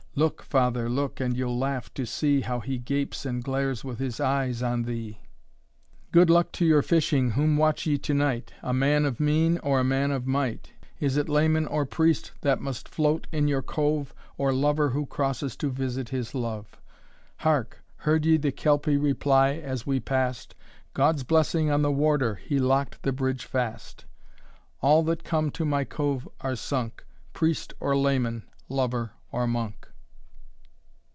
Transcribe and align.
Look, 0.13 0.41
Father, 0.43 0.89
look, 0.89 1.21
and 1.21 1.37
you'll 1.37 1.57
laugh 1.57 1.91
to 1.93 2.05
see 2.05 2.41
How 2.41 2.59
he 2.59 2.77
gapes 2.77 3.25
and 3.25 3.41
glares 3.41 3.85
with 3.85 3.97
his 3.99 4.19
eyes 4.19 4.61
on 4.61 4.83
thee. 4.83 5.11
IV. 6.03 6.11
Good 6.11 6.29
luck 6.29 6.51
to 6.51 6.65
your 6.65 6.81
fishing, 6.81 7.31
whom 7.31 7.55
watch 7.55 7.85
ye 7.85 7.97
to 7.99 8.13
night? 8.13 8.51
A 8.61 8.73
man 8.73 9.05
of 9.05 9.21
mean, 9.21 9.57
or 9.59 9.79
a 9.79 9.85
man 9.85 10.11
of 10.11 10.27
might? 10.27 10.73
Is 10.99 11.15
it 11.15 11.29
layman 11.29 11.65
or 11.65 11.85
priest 11.85 12.33
that 12.41 12.59
must 12.59 12.89
float 12.89 13.25
in 13.31 13.47
your 13.47 13.61
cove, 13.61 14.13
Or 14.37 14.51
lover 14.51 14.89
who 14.89 15.05
crosses 15.05 15.55
to 15.55 15.69
visit 15.69 16.09
his 16.09 16.35
love? 16.35 16.75
Hark! 17.37 17.81
heard 17.99 18.25
ye 18.25 18.35
the 18.35 18.51
Kelpy 18.51 18.97
reply, 19.01 19.53
as 19.63 19.87
we 19.87 20.01
pass'd, 20.01 20.55
"God's 20.93 21.23
blessing 21.23 21.71
on 21.71 21.83
the 21.83 21.91
warder, 21.91 22.35
he 22.35 22.59
lock'd 22.59 23.01
the 23.03 23.13
bridge 23.13 23.45
fast! 23.45 24.03
All 24.81 25.03
that 25.03 25.23
come 25.23 25.51
to 25.51 25.63
my 25.63 25.85
cove 25.85 26.27
are 26.41 26.57
sunk, 26.57 27.05
Priest 27.31 27.73
or 27.79 27.95
layman, 27.95 28.43
lover 28.67 29.13
or 29.31 29.47
monk." 29.47 29.87